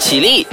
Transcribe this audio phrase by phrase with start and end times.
[0.00, 0.46] 起立，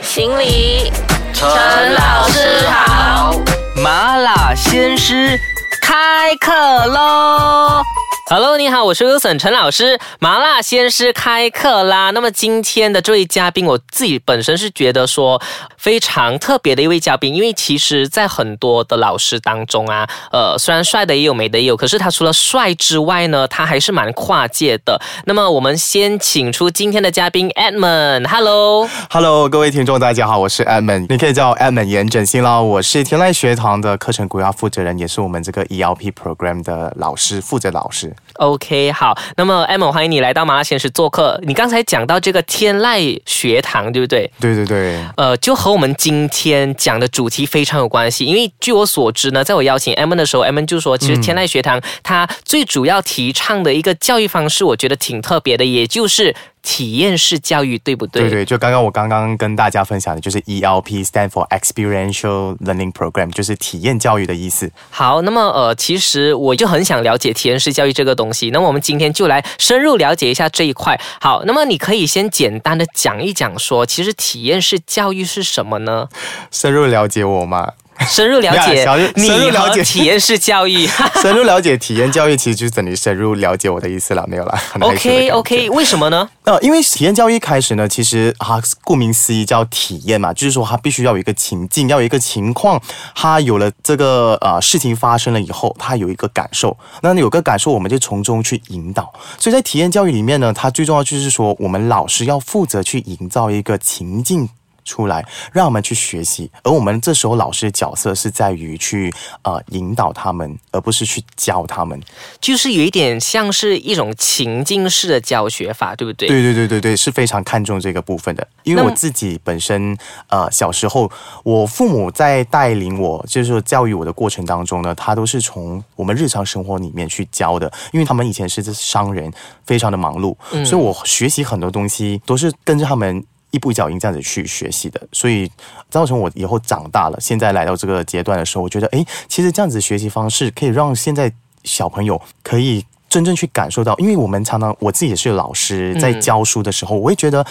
[0.00, 0.90] 行礼，
[1.34, 3.38] 陈老师好。
[3.76, 5.38] 麻辣鲜师
[5.82, 6.50] 开课
[6.86, 7.82] 喽
[8.26, 9.98] ！Hello，你好，我是 Wilson 陈老师。
[10.18, 12.10] 麻辣鲜师开课啦！
[12.12, 15.40] 那么今天的这位嘉宾，我自己本身是觉得说
[15.76, 24.98] 非常特别的一位嘉宾，因为其实，在很多的老师当中啊，呃，虽然帅的也有，美的也有，可是他除了帅之外呢，他还是蛮跨界的。
[25.26, 28.26] 那么我们先请出今天的嘉宾 Edmond。
[28.26, 28.88] Hello。
[29.10, 32.58] Hello，各位听众，大家好，我是 Edmond，你可以叫我 Edmond 严整新啦。
[32.58, 38.13] 我是天籁学堂的课程主要负责人，也是我们这个 ELP program 的老师，负责老师。
[38.34, 41.40] OK，好，那么 Emma，欢迎你来到麻辣鲜师做客。
[41.44, 44.28] 你刚才讲到这个天籁学堂，对不对？
[44.40, 48.24] 对对对，呃，就和我们今天讲的主题非常有关系。
[48.24, 58.22] 因为据我所知呢，在我邀请 Emma 的时候，Emma 就说，其实天籁学堂它最主要提倡的一个教育方式，我觉得挺特别的，也就是体验式教育，对不对？
[58.22, 64.72] 对对，就刚刚我刚刚跟大家分享的，就是 ELP，stand for Experiential Learning Program，就是体验教育的意思。
[64.90, 68.50] 好，那么呃，其实我就很想了解体验式教育这个东西。
[68.50, 70.98] 那么我们今天就来深入了解一下这一块。
[71.20, 76.08] 好，那么你可以先简单的讲一讲说，其实体验式教育是什么呢？
[76.50, 77.72] 深入了解我嘛？
[78.08, 80.86] 深入了解你深入了解体验式教育。
[81.22, 84.60] 深入了解体验教育，其实就是等于深入了解我的意思了，没有啦。
[84.72, 86.28] 很害羞的 OK OK，为什么呢？
[86.44, 92.80] 呃，因为体验教育一开始呢，其实它顾名思义叫体验嘛，就是说它必须要有一个情境，要有一个情况，
[93.14, 99.12] 它有了这个呃事情发生了以后，它有一个感受，那有个感受，我们就从中去引导。
[99.38, 104.48] 所以在体验教育里面呢，它最重要就是说，我们老师要负责去营造一个情境。
[104.84, 112.00] 出来，让我们去学习，而我们这时候老师的角色是在于去呃引导他们，而不是去教他们。
[112.40, 116.28] 就是有一点像是一种情境式的教学法，对不对？
[116.28, 118.46] 对对对对对，是非常看重这个部分的。
[118.62, 119.96] 因为我自己本身，
[120.28, 121.10] 呃，小时候
[121.42, 127.72] 我父母在带领我，就是说教育我的过程当中呢，他都是从我们日常生活里面去教的。
[127.92, 129.32] 因为他们以前是商人，
[129.64, 133.24] 非常的忙碌，所以我学习很多东西都是跟着他们。
[133.54, 135.48] 一步一脚印这样子去学习的，所以
[135.88, 141.32] 造成我以后长大了，现在来到这个阶段的时候，我觉得，诶，其实这样子学习方式可以让现在
[141.62, 147.46] 小朋友可以真正去感受到，因为我们常常我自己也是老师，在教书的时候，我会觉得，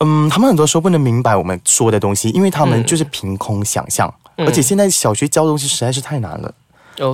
[0.00, 6.52] 嗯，他们很多时候不能明白我们说的东西，因为他们就是凭空想象，而且现在小学教东西实在是太难了。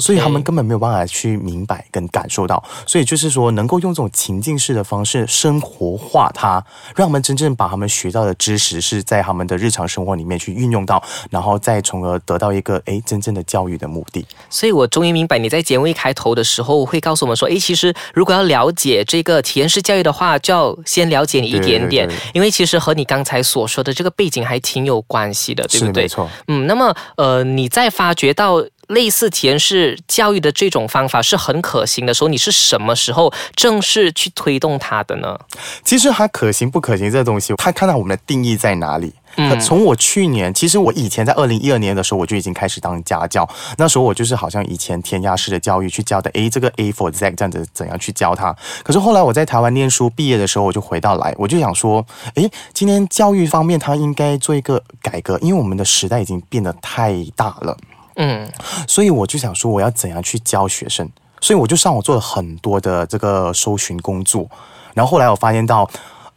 [0.01, 6.65] 所以他们根本没有办法去明白跟感受到，所以就是说，能够用这种情境式的方式生活化它，
[6.97, 14.27] 让他们真正把他们学到的知识是在他们的日常生活里面去运用到，然后再从而得到一个诶真正的教育的目的。
[14.51, 26.09] 所以我终于明白你在节目一开头的时候会告诉我们说，诶，其实如果要了解这个体验式教育的话，就要先了解你一点点，对对对因为其实和你刚才所说的这个背景还挺有关系的，对不对是没？
[26.09, 26.31] 错。
[26.49, 35.39] 嗯，那么呃，你在发觉到类似体验式教育的这种方法是很可行的时候，你是什么时候正式去推动它的呢？
[35.85, 39.13] 其实它可行不可行这东西，它看到我们的定义在哪里。
[39.37, 43.49] 嗯，从我去年，其实我以前在二零一二年的时候，我就已经开始当家教。
[43.79, 48.55] 那时候我就是好像以前填鸭式的教育去教的，诶，这个 A for Z 这样子怎样去教他。
[48.85, 52.07] 可是后来我在台湾念书毕业的时候，我就回到来，我就想说，
[52.37, 57.77] 诶，今天教育方面它应该做一个改革，因为我们的时代已经变得太大了。
[58.17, 58.51] 嗯，
[58.87, 61.09] 所以我就想说，我要怎样去教学生？
[61.41, 64.49] 所以我就上网做了很多的这个搜寻工作，
[64.95, 65.89] 然后后来我发现到，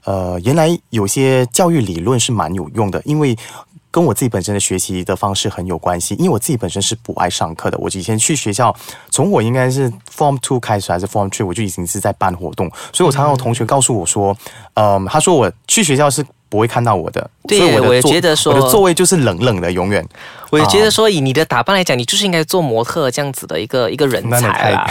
[0.03, 3.37] 呃，原来有些教育理论是蛮有用的，因为。
[3.89, 7.77] 跟我自己本身的学习的方式很有关系，因为我自己本身是不爱上课的。
[7.79, 8.75] 我以前去学校，
[9.09, 14.37] 从我应该是 Form Two 开始还是 Form Three，我就已经是在办活动，所以我常常有同学告诉我说，
[14.75, 20.05] 嗯，他说我去学校是不会看到我的，对所以我的座我也觉得说我的座位就是冷冷的，永远。
[20.49, 24.89] 我也觉得说，以你的打扮来讲，你就是应该做模特这样子的一个一个人才啦。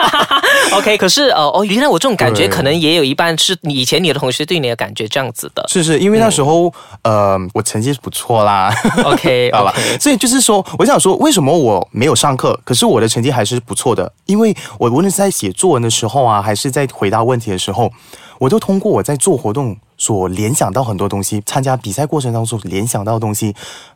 [0.72, 5.62] OK，可是呃哦，原来我这种感觉可能也有一半是你以前你的同学对你的感觉这样子的。
[5.68, 6.72] 是是，因为那时候、
[7.02, 8.74] 呃，我成绩是不错啦。
[9.04, 14.10] OK， 好吧所以就是说，我想说，为什么我没有上课，可是我的成绩还是不错的？
[14.24, 17.92] 因为我无论是在写作文的时候啊，还是在回答问题的时候，
[18.38, 23.54] 我都通过我在做活动所联想到很多东西，参加比赛过程当中联想到的东西，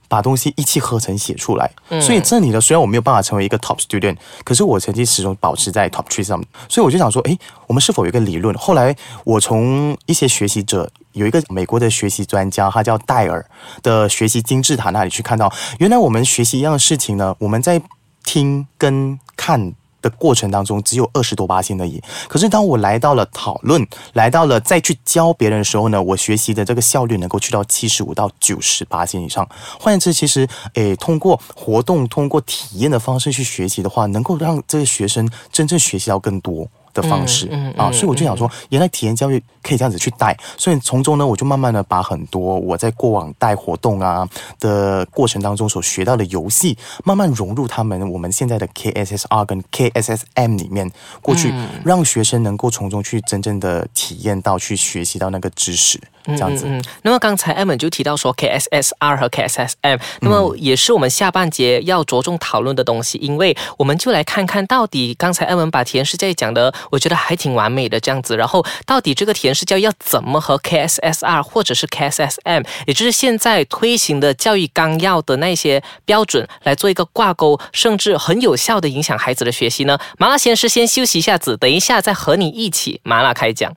[0.08, 1.72] 把东西一气呵成写出来。
[2.00, 6.42] 所以这里呢，虽然我没有办法成为一个 top student，可是我成绩始终保持在 top three 上。
[6.68, 8.54] 所以我就想说，诶，我们是否有一个理论？
[8.58, 8.94] 后来
[9.24, 10.90] 我从一些学习者。
[11.12, 13.44] 有一个美国的学习专家，他叫戴尔
[13.82, 17.82] 的学习金字塔那里去看到，原来我们学习一样的事情呢，我们在
[18.24, 22.02] 听跟看的过程当中只有二十多八千而已。
[22.28, 29.48] 可是当我来到了讨论，来到了再去教别人的时候呢，我学习的这个效率能够去到七十五到九十八千以上。
[29.80, 36.68] 换言之，其实诶，通过活动、通过体验的方式去学习的话，能够让这些学生真正学习到更多。
[36.94, 44.28] 的方式啊，所以我就想说，原来体验教育可以这样子去带，所以从中呢，我就慢慢的把很多我在过往带活动啊
[44.60, 50.90] 的过程当中所学到的游戏，慢慢融入他们我们现在的 KSSR 跟 KSSM 里面
[51.20, 51.52] 过去，
[51.84, 56.00] 让学生能够从中去真正的体验到，去学习到那个知识。
[56.24, 56.66] 这样子。
[57.02, 68.36] 那么刚才 M 就提到说 KSSR 和 KSSM，那么也是我们下半节要着重讨论的东西，因为我们就来看看到底刚才 M 把体验式教育讲的，我觉得还挺完美的这样子。
[68.36, 79.98] 然后到底这个体验式教育要怎么和 KSSR 或者是 KSSM，也就是现在推行的教育纲要的那些标准来做一个挂钩，甚至很有效的影响孩子的学习呢？
[80.18, 83.74] 麻辣先师先休息一下子，等一下再和你一起麻辣开讲。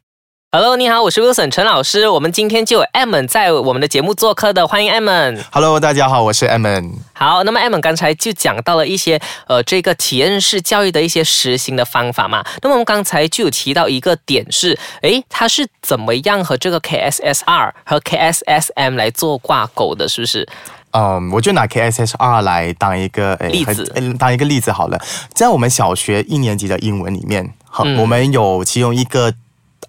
[0.57, 2.07] Hello，你好，我是 Wilson 陈老师。
[2.07, 5.38] 我们今天就有 Emma 在我们的节目做客的，欢迎 Emma。
[5.52, 6.94] Hello，大家好，我是 Emma。
[7.12, 12.42] 好，那么 Emma 刚才就讲到了一些呃这个体验式教育的一些实行的方法嘛。
[12.62, 20.48] 那么我们刚才就有提到一个点是，诶，它是怎么样和这个 KSSR 和 KSSM 来做挂钩的，是不是？
[20.92, 23.84] 嗯，我就拿 KSSR 来当一个例子，
[24.18, 24.98] 当一个例子好了。
[25.34, 29.34] 在我们小学一年级的英文里面，好，我们有其中一个。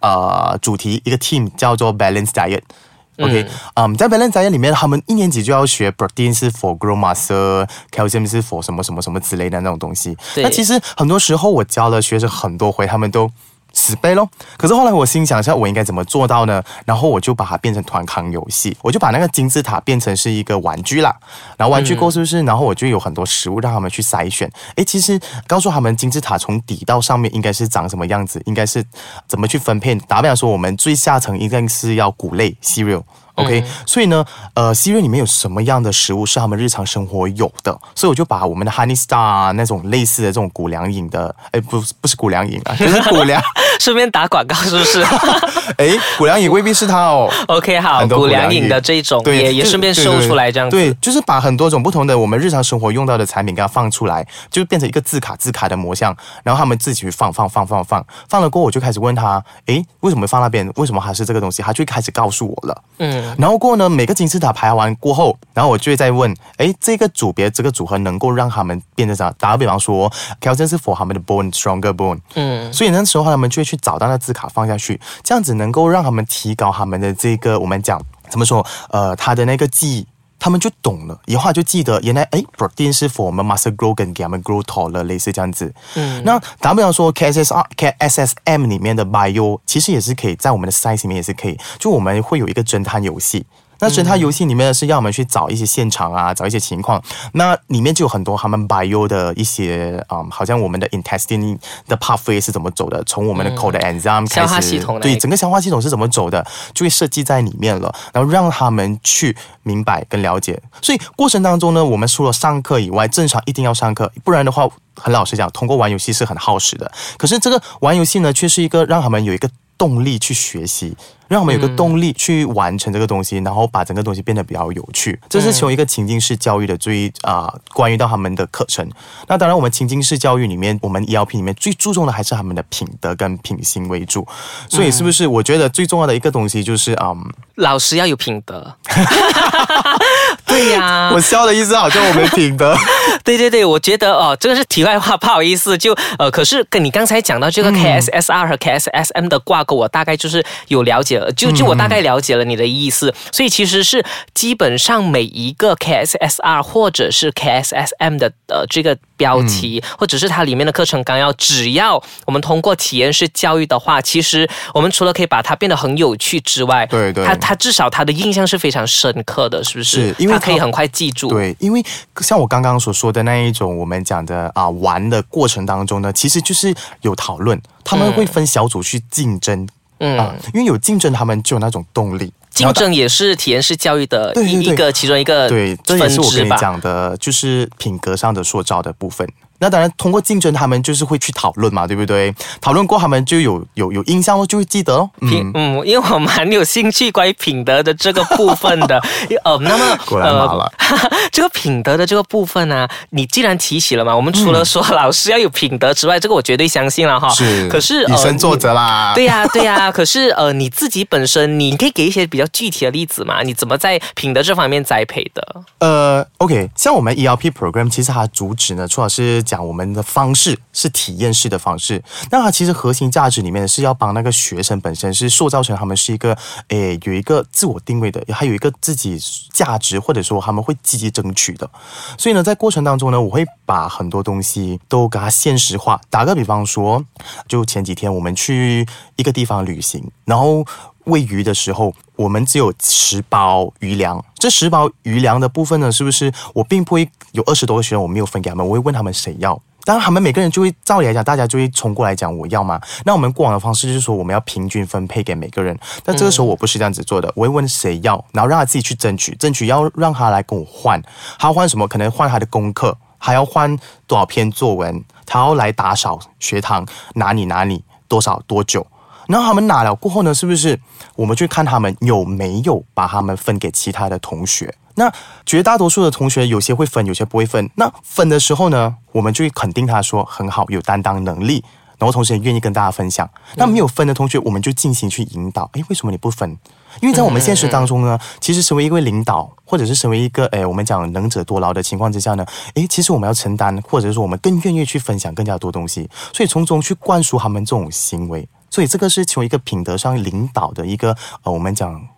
[0.01, 8.63] 呃，主题一个 team 叫做 balance diet，OK，嗯，在 balance diet 里面，他们一年级就要学 protein 是 for grow muscle，calcium 是 for
[8.63, 10.17] 什么什么什么之类的那种东西。
[10.37, 13.31] 那其实很多时候我教了学生很多回，他们都。
[13.77, 14.29] 死背咯。
[14.57, 16.61] 可是后来我心想一下，我应该怎么做到呢？
[16.85, 21.15] 然后我就把它变成团康游戏，我就把那个金字塔变成是一个玩具啦。
[21.57, 22.43] 然后玩具够是不是？
[22.43, 24.51] 然后我就有很多食物让他们去筛选。
[24.77, 28.83] 诶，其实告诉他们金字塔从底到上面应该是长什么样子，应该是
[29.29, 29.95] 怎么去分配。
[30.09, 33.03] 打比方说，我们最下层应该是要谷类 cereal。
[33.37, 34.25] OK，所以呢，
[34.55, 37.71] 呃，C 瑞里面有什么样的食物是他们日常生活有的？
[37.95, 43.43] 所以我就把我们的 Honey Star 那种类似的这种谷粮饮的，哎，不，不是谷粮饮啊，就是谷粮。
[43.81, 45.03] 顺便打广告是不是？
[45.79, 47.31] 哎，谷粮饮未必是他哦。
[47.49, 50.77] OK，好，谷粮饮的这种也也顺便收出来这样子。
[50.77, 60.71] 对，就是把很多种不同的我们日常生活用到的产品给它放出来，就变成一个字卡字卡的模像，然后他们自己去放放放放放，放了过后我就开始问他，哎，为什么放那边？
[60.77, 61.63] 为什么还是这个东西？
[61.63, 62.83] 他就开始告诉我了。
[62.99, 69.33] 嗯，然后过后呢，每个金字塔排完过后，然后我就会再问，哎，这个组别这个组合能够让他们变成啥？
[69.39, 72.19] 打个比方说，calcium 是 for 他们的 bone stronger bone。
[72.35, 78.65] 嗯，所以那时候他们就会去找到那字卡放下去，这样子能够让他们提高他们的这个我们讲怎么说？
[78.91, 80.07] 呃，他的那个记忆。
[80.39, 85.75] 他们就懂了，以后就记得原来哎，protein 是 for 我们 muscle grow 跟给他们 grow taller 类似这样子。
[85.95, 93.47] 嗯，那打比方说 KSSR、KSSM 里面的 bio 其实也是可以在我们的 size 里面也是可以，就我们会有一个侦探游戏。
[93.79, 97.03] 那所以它游戏里面是要我们去找一些现场啊，找一些情况。
[97.33, 110.61] 那里面就有很多他们 bio 的一些啊，好像我们的 intestine 的 pathway 是怎么走的，从我们的 cold enzyme 开始，对整个消化系统是怎么走的，就会设计在里面了，然后让他们去明白跟了解。
[110.81, 116.91] 所以过程当中呢，我们除了上课以外，正常一定要上课，不然的话，很老实讲，通过玩游戏是很耗时的。
[117.17, 119.49] 可是这个玩游戏呢，却是一个让他们有一个。
[119.79, 120.97] 动力去学习，
[121.29, 125.19] 让我们有个动力去完成这个东西，然后把整个东西变得比较有趣。
[125.29, 128.89] 这是从一个情境式教育的最啊，关于到他们的课程。
[129.27, 134.27] 那当然，我们情境式教育里面，我们 ELP 里面最注重的还是他们的品德跟品行为主。
[134.69, 137.13] 所以，是不是我觉得最重要的一个东西就是啊，
[137.57, 138.77] 老师要有品德。
[140.47, 142.77] 对呀，我笑的意思好像我没品德。
[143.25, 145.77] 对对对，我觉得哦，这个是题外话，不好意思。
[145.77, 151.33] 就呃，可是跟你刚才讲到这个 KSSR 和 KSSM 的挂钩，我大概就是有了解了。
[151.33, 154.05] 就就我大概了解了你的意思，所以其实是
[154.35, 170.09] 基本上每一个 KSSR 或者是 KSSM 的呃这个标题，或者是它里面的课程纲要，只要我们通过体验式教育的话，其实我们除了可以把它变得很有趣之外，对对，它它至少它的印象是非常深刻的，是不是？
[170.09, 171.29] 是，因为可以很快记住。
[171.29, 171.85] 对，因为
[172.21, 179.67] 像我刚刚所说的那一种，我们讲的啊玩的过程当中呢，其实就是有讨论，他们会分小组去竞争，
[179.99, 180.19] 嗯，
[180.55, 182.33] 因为有竞争，他们就有那种动力。
[182.51, 189.29] 竞争也是体验式教育的一一个其中一个对，这也是我跟你讲的，就是品格上的塑造的部分。
[189.59, 192.35] 那当然，通过竞争，他们就是会去讨论嘛，对不对？
[192.61, 195.11] 讨论过，他们就有有有印象，就会记得哦。
[195.21, 199.01] 品，嗯，因为我蛮有兴趣关于品德的这个部分的。
[199.45, 200.73] 呃，那么果然麻了。
[201.33, 207.29] 这个品德的这个部分呢，你既然提起了嘛，我们除了说老师要有品德之外，这个我绝对相信了哈。
[207.31, 207.69] 是。
[207.69, 209.13] 可是以身作则啦。
[209.15, 209.91] 对呀，对呀。
[209.93, 213.43] 可是呃，你自己本身，你可以给一些比较具体的例子嘛？
[213.43, 215.63] 你怎么在品德这方面栽培的？
[215.79, 220.37] 呃，OK，像我们 ELP program，其实它主旨呢，主要是讲我们的方。
[220.37, 226.37] 式是体验式的方式，那它其实核心价值里面是要帮那个学生本身是塑造成他们是一个
[226.69, 229.19] 诶有一个自我定位的，还有一个自己
[229.51, 231.71] 价值，或者说他们会积极争取的。
[232.19, 235.99] 所以呢，在过程当中呢，我会把很多东西都给它现实化。
[236.11, 237.03] 打个比方说，
[237.49, 238.87] 就前几天我们去
[239.17, 240.67] 一个地方旅行，然后
[241.07, 244.23] 喂鱼的时候，我们只有十包鱼粮。
[244.37, 249.61] 这十包鱼粮的部分呢，是不是我并不会有二十多个学生，我没有分给他们，我会问他们谁要。
[249.85, 252.81] 当然，他们每个人就会照理来讲，大家就会冲过来讲我要吗？
[253.05, 255.79] 那我们过往的方式就是说，我们要平均分配给每个人。
[256.03, 261.01] 但这个时候我不是这样子做的，我会问谁要，然后让他自己去争取，争取要让他来跟我换。
[261.39, 261.87] 他要换什么？
[261.87, 265.05] 可能换他的功课，还要换多少篇作文？
[265.25, 266.85] 他要来打扫学堂，
[267.15, 268.85] 哪里哪里多少多久？
[269.27, 270.79] 然后他们拿了过后呢，是不是
[271.17, 274.75] 我们去看他们有没有把他们分给其他的同学？
[274.95, 275.13] 那
[275.45, 277.69] 绝大多数的同学有些会分，有些不会分。
[277.75, 281.63] 那分的时候呢，我们就会肯定他说很好，有担当能力，
[281.99, 283.29] 然后同时也愿意跟大家分享。
[283.57, 285.69] 那没有分的同学，我们就进行去引导。
[285.75, 286.57] 诶，为什么你不分？
[287.03, 298.49] 因为在我们现实当中呢，其实身为一位领导，或者是身为一个诶，我们讲能者多劳的情况之下呢，诶，其实我们要承担，或者说我们更愿意去分享更加多东西，所以从中去灌输他们这种行为。
[298.71, 302.09] 所以这个是从一个品德上领导的一个呃，我们讲。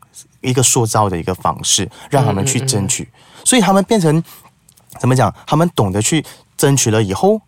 [0.40, 3.08] 一个塑造的一个方式，让他们去争取，
[3.44, 4.22] 所以他们变成
[4.98, 5.34] 怎么讲？
[5.44, 6.24] 他们懂得去
[6.56, 7.40] 争取了以后，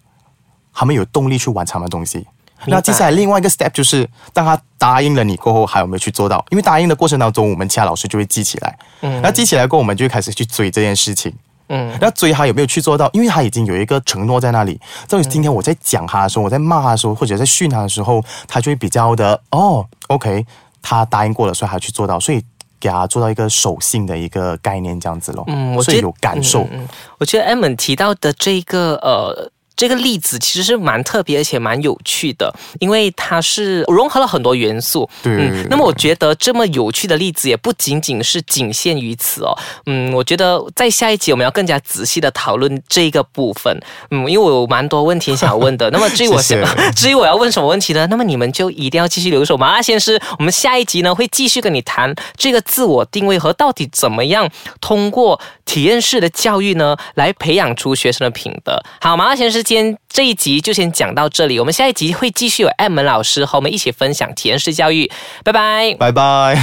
[0.72, 2.26] 他们有动力去完成的东西。
[2.66, 6.44] 那接下来另外一个 step 就是，当他答应了你过后，还有没有去做到？
[6.50, 8.78] 因为答应的过程当中，我们其他老师就会记起来。
[9.02, 11.32] 嗯，那记起来过后，我们就会开始去追这件事情。
[11.70, 13.08] 嗯，那追他有没有去做到？
[13.14, 14.78] 因为他已经有一个承诺在那里。
[15.08, 20.44] 所以今天我在讲他的时候，我在骂他的时候，或者在训他的时候，他就会比较的哦，OK，
[20.82, 22.20] 他答应过了，所以他去做到。
[22.20, 22.44] 所以。
[22.82, 25.44] 给他做到一个守信的一个概念，这样子咯。
[25.48, 26.66] 嗯，我觉得有感受。
[26.70, 29.50] 嗯，我觉得 e m 提到的这个呃。
[29.80, 35.08] 这个例子其实是蛮特别，而且蛮有趣的，因为它是融合了很多元素。
[35.22, 35.48] 对。
[35.70, 39.56] 那么我觉得这么有趣的例子也不仅仅是仅限于此哦。
[39.86, 43.74] 嗯，我觉得在下一集我们要更加仔细的讨论这个部分。
[44.10, 45.88] 嗯，因为我有蛮多问题想要问的。
[45.92, 46.58] 那么至于我想，
[46.94, 48.06] 至于我要问什么问题呢？
[48.10, 50.20] 那么你们就一定要继续留守麻辣鲜师。
[50.38, 54.46] 我们下一集呢会继续跟你谈这个自我定位和到底怎么样
[54.78, 58.78] 通过体验式的教育呢来培养出学生的品德。
[59.00, 59.64] 好，麻辣鲜师。
[59.70, 65.08] 先这一集就先讲到这里，我们下一集会继续有艾门老师和我们一起分享体验式教育，
[65.44, 66.56] 拜拜，拜拜。